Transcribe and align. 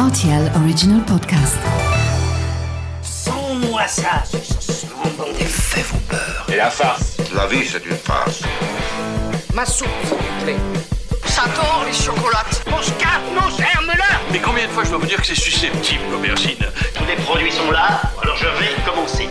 RTL 0.00 0.50
Original 0.56 1.04
Podcast. 1.04 1.58
Sans-moi 3.02 3.86
ça, 3.86 4.22
ce 4.24 4.86
bon 4.86 5.30
des 5.38 5.44
faits 5.44 5.84
vos 5.88 5.98
peurs. 6.08 6.46
Et 6.48 6.56
la 6.56 6.70
farce 6.70 7.18
La 7.34 7.46
vie, 7.46 7.66
c'est 7.66 7.84
une 7.84 7.98
farce. 7.98 8.40
Ma 9.52 9.66
soupe, 9.66 9.88
s'il 10.04 10.16
vous 10.16 10.44
plaît. 10.44 10.56
J'adore 11.26 11.84
les 11.86 11.92
chocolates. 11.92 12.64
Mon 12.70 12.80
scarpe, 12.80 13.24
nos 13.34 13.50
germes-là 13.50 14.20
Mais 14.32 14.38
combien 14.38 14.66
de 14.66 14.70
fois 14.70 14.84
je 14.84 14.88
dois 14.88 15.00
vous 15.00 15.06
dire 15.06 15.20
que 15.20 15.26
c'est 15.26 15.34
susceptible, 15.34 16.04
l'aubergine? 16.10 16.64
Tous 16.94 17.04
les 17.04 17.16
produits 17.16 17.52
sont 17.52 17.70
là, 17.70 18.00
alors 18.22 18.38
je 18.38 18.46
vais 18.46 18.70
commencer. 18.86 19.28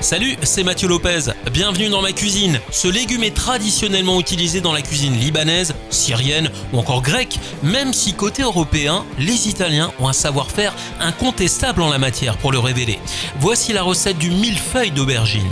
Salut, 0.00 0.34
c'est 0.42 0.62
Mathieu 0.62 0.88
Lopez. 0.88 1.30
Bienvenue 1.52 1.90
dans 1.90 2.00
ma 2.00 2.12
cuisine. 2.12 2.58
Ce 2.70 2.88
légume 2.88 3.22
est 3.22 3.36
traditionnellement 3.36 4.18
utilisé 4.18 4.62
dans 4.62 4.72
la 4.72 4.80
cuisine 4.80 5.12
libanaise, 5.12 5.74
syrienne 5.90 6.50
ou 6.72 6.78
encore 6.78 7.02
grecque, 7.02 7.38
même 7.62 7.92
si 7.92 8.14
côté 8.14 8.42
européen, 8.42 9.04
les 9.18 9.48
Italiens 9.48 9.92
ont 10.00 10.08
un 10.08 10.14
savoir-faire 10.14 10.74
incontestable 11.00 11.82
en 11.82 11.90
la 11.90 11.98
matière 11.98 12.38
pour 12.38 12.50
le 12.50 12.58
révéler. 12.58 12.98
Voici 13.40 13.74
la 13.74 13.82
recette 13.82 14.16
du 14.16 14.30
millefeuille 14.30 14.90
d'aubergine. 14.90 15.50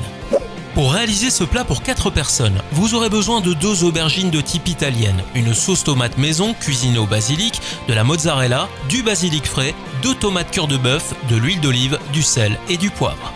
Pour 0.72 0.92
réaliser 0.92 1.28
ce 1.28 1.44
plat 1.44 1.64
pour 1.64 1.82
4 1.82 2.08
personnes, 2.08 2.62
vous 2.72 2.94
aurez 2.94 3.10
besoin 3.10 3.42
de 3.42 3.52
deux 3.52 3.84
aubergines 3.84 4.30
de 4.30 4.40
type 4.40 4.68
italienne, 4.68 5.22
une 5.34 5.52
sauce 5.52 5.84
tomate 5.84 6.16
maison 6.16 6.54
cuisinée 6.54 6.98
au 6.98 7.06
basilic, 7.06 7.60
de 7.86 7.92
la 7.92 8.02
mozzarella, 8.02 8.68
du 8.88 9.02
basilic 9.02 9.46
frais, 9.46 9.74
deux 10.02 10.14
tomates 10.14 10.50
cœur 10.50 10.68
de 10.68 10.78
bœuf, 10.78 11.12
de 11.28 11.36
l'huile 11.36 11.60
d'olive, 11.60 11.98
du 12.14 12.22
sel 12.22 12.58
et 12.70 12.78
du 12.78 12.88
poivre. 12.88 13.34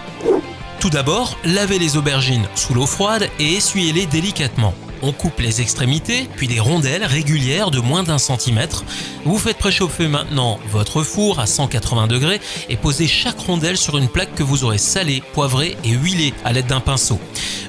Tout 0.82 0.90
d'abord, 0.90 1.38
lavez 1.44 1.78
les 1.78 1.96
aubergines 1.96 2.48
sous 2.56 2.74
l'eau 2.74 2.86
froide 2.86 3.28
et 3.38 3.52
essuyez-les 3.52 4.06
délicatement. 4.06 4.74
On 5.00 5.12
coupe 5.12 5.38
les 5.38 5.60
extrémités, 5.60 6.28
puis 6.34 6.48
des 6.48 6.58
rondelles 6.58 7.04
régulières 7.04 7.70
de 7.70 7.78
moins 7.78 8.02
d'un 8.02 8.18
centimètre. 8.18 8.84
Vous 9.24 9.38
faites 9.38 9.58
préchauffer 9.58 10.08
maintenant 10.08 10.58
votre 10.72 11.04
four 11.04 11.38
à 11.38 11.46
180 11.46 12.08
degrés 12.08 12.40
et 12.68 12.76
posez 12.76 13.06
chaque 13.06 13.38
rondelle 13.38 13.76
sur 13.76 13.96
une 13.96 14.08
plaque 14.08 14.34
que 14.34 14.42
vous 14.42 14.64
aurez 14.64 14.78
salée, 14.78 15.22
poivrée 15.34 15.76
et 15.84 15.90
huilée 15.90 16.34
à 16.44 16.52
l'aide 16.52 16.66
d'un 16.66 16.80
pinceau. 16.80 17.20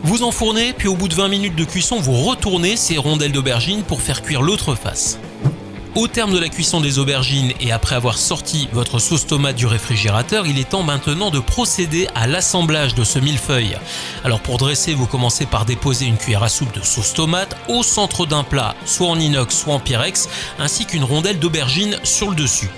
Vous 0.01 0.23
enfournez, 0.23 0.73
puis 0.73 0.87
au 0.87 0.95
bout 0.95 1.07
de 1.07 1.13
20 1.13 1.27
minutes 1.27 1.55
de 1.55 1.65
cuisson, 1.65 1.99
vous 1.99 2.17
retournez 2.17 2.75
ces 2.77 2.97
rondelles 2.97 3.31
d'aubergine 3.31 3.83
pour 3.83 4.01
faire 4.01 4.23
cuire 4.23 4.41
l'autre 4.41 4.73
face. 4.73 5.19
Au 5.95 6.07
terme 6.07 6.33
de 6.33 6.39
la 6.39 6.49
cuisson 6.49 6.81
des 6.81 6.97
aubergines 6.97 7.53
et 7.59 7.71
après 7.71 7.93
avoir 7.93 8.17
sorti 8.17 8.67
votre 8.73 8.97
sauce 8.97 9.27
tomate 9.27 9.55
du 9.55 9.67
réfrigérateur, 9.67 10.47
il 10.47 10.57
est 10.57 10.69
temps 10.69 10.81
maintenant 10.81 11.29
de 11.29 11.37
procéder 11.39 12.07
à 12.15 12.25
l'assemblage 12.25 12.95
de 12.95 13.03
ce 13.03 13.19
millefeuille. 13.19 13.77
Alors 14.23 14.39
pour 14.39 14.57
dresser, 14.57 14.95
vous 14.95 15.05
commencez 15.05 15.45
par 15.45 15.65
déposer 15.65 16.07
une 16.07 16.17
cuillère 16.17 16.41
à 16.41 16.49
soupe 16.49 16.73
de 16.73 16.83
sauce 16.83 17.13
tomate 17.13 17.55
au 17.69 17.83
centre 17.83 18.25
d'un 18.25 18.43
plat, 18.43 18.73
soit 18.85 19.07
en 19.07 19.19
inox, 19.19 19.55
soit 19.55 19.75
en 19.75 19.79
pyrex, 19.79 20.27
ainsi 20.57 20.87
qu'une 20.87 21.03
rondelle 21.03 21.37
d'aubergine 21.37 21.99
sur 22.03 22.31
le 22.31 22.35
dessus. 22.35 22.71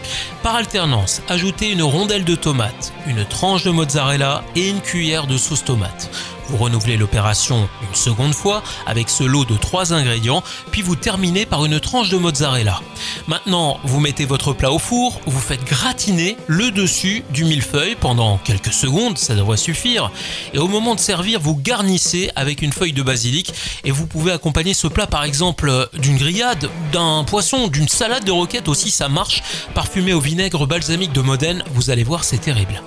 Par 0.44 0.56
alternance, 0.56 1.22
ajoutez 1.30 1.72
une 1.72 1.84
rondelle 1.84 2.26
de 2.26 2.36
tomate, 2.36 2.92
une 3.08 3.26
tranche 3.26 3.64
de 3.64 3.72
mozzarella 3.72 4.44
et 4.56 4.70
une 4.70 4.82
cuillère 4.82 5.28
de 5.28 5.38
sauce 5.38 5.64
tomate. 5.64 6.10
Vous 6.48 6.58
renouvelez 6.58 6.98
l'opération 6.98 7.68
une 7.82 7.96
seconde 7.96 8.34
fois 8.34 8.62
avec 8.86 9.10
ce 9.10 9.24
lot 9.24 9.46
de 9.46 9.56
trois 9.56 9.94
ingrédients, 9.94 10.44
puis 10.72 10.84
vous 10.84 10.96
terminez 10.96 11.46
par 11.46 11.66
une 11.66 11.80
tranche 11.80 12.10
de 12.10 12.18
mozzarella. 12.18 12.82
Maintenant, 13.28 13.80
vous 13.84 14.00
mettez 14.00 14.26
votre 14.26 14.54
plat 14.54 14.72
au 14.72 14.78
four, 14.78 15.20
vous 15.26 15.40
faites 15.40 15.64
gratiner 15.64 16.38
le 16.48 16.70
dessus 16.70 17.24
du 17.32 17.46
millefeuille 17.46 17.96
pendant 17.96 18.38
quelques 18.38 18.74
secondes, 18.74 19.18
ça 19.18 19.36
devrait 19.36 19.58
suffire. 19.58 20.12
Et 20.54 20.60
au 20.60 20.68
moment 20.68 20.94
de 20.94 21.00
servir, 21.00 21.40
vous 21.40 21.56
garnissez 21.56 22.30
avec 22.36 22.62
une 22.62 22.74
feuille 22.74 22.94
de 22.94 23.02
basilic 23.02 23.54
et 23.84 23.92
vous 23.92 24.06
pouvez 24.06 24.32
accompagner 24.32 24.76
ce 24.76 24.88
plat 24.88 25.08
par 25.08 25.24
exemple 25.24 25.90
d'une 25.98 26.18
grillade, 26.18 26.70
d'un 26.92 27.24
poisson, 27.24 27.68
d'une 27.68 27.90
salade 27.90 28.24
de 28.24 28.32
roquette 28.32 28.68
aussi, 28.68 28.92
ça 28.92 29.10
marche, 29.10 29.42
parfumé 29.74 30.14
au 30.14 30.20
vinaigre 30.20 30.68
balsamique 30.68 31.12
de 31.12 31.22
Modène, 31.22 31.64
vous 31.74 31.90
allez 31.90 32.04
voir, 32.04 32.24
c'est 32.24 32.38
terrible. 32.38 32.82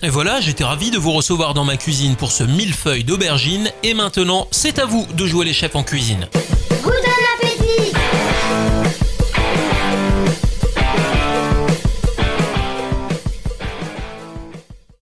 Et 0.00 0.10
voilà, 0.10 0.40
j'étais 0.40 0.62
ravi 0.62 0.92
de 0.92 0.98
vous 0.98 1.10
recevoir 1.10 1.54
dans 1.54 1.64
ma 1.64 1.76
cuisine 1.76 2.14
pour 2.14 2.30
ce 2.30 2.44
millefeuille 2.44 3.02
d'aubergine. 3.02 3.72
Et 3.82 3.94
maintenant, 3.94 4.46
c'est 4.52 4.78
à 4.78 4.86
vous 4.86 5.04
de 5.14 5.26
jouer 5.26 5.44
les 5.44 5.52
chefs 5.52 5.74
en 5.74 5.82
cuisine. 5.82 6.28